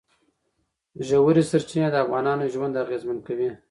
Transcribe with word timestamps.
ژورې 1.07 1.43
سرچینې 1.49 1.89
د 1.91 1.95
افغانانو 2.03 2.51
ژوند 2.53 2.81
اغېزمن 2.83 3.17
کوي. 3.27 3.49